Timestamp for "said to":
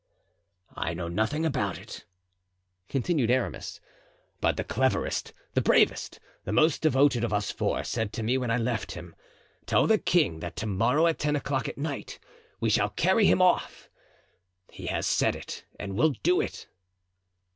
7.83-8.23